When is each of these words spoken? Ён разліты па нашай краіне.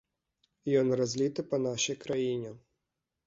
Ён 0.79 0.87
разліты 0.99 1.45
па 1.51 1.57
нашай 1.67 1.99
краіне. 2.05 2.51